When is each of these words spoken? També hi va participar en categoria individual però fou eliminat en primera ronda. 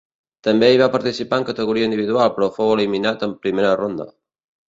També 0.45 0.67
hi 0.69 0.77
va 0.81 0.87
participar 0.95 1.37
en 1.41 1.45
categoria 1.49 1.89
individual 1.89 2.33
però 2.37 2.49
fou 2.57 2.73
eliminat 2.77 3.27
en 3.27 3.39
primera 3.45 3.75
ronda. 3.83 4.09